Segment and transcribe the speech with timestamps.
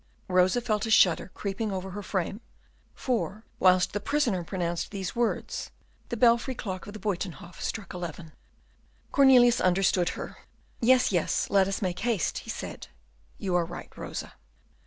[0.29, 2.41] Rosa felt a shudder creeping over her frame,
[2.95, 5.69] for, whilst the prisoner pronounced these words,
[6.09, 8.31] the belfry clock of the Buytenhof struck eleven.
[9.11, 10.37] Cornelius understood her.
[10.79, 12.87] "Yes, yes, let us make haste," he said,
[13.37, 14.33] "you are right, Rosa."